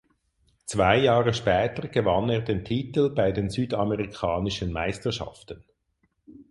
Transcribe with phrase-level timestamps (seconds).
[0.65, 5.63] Zwei Jahre später gewann er den Titel bei den Südamerikanischen Meisterschaften.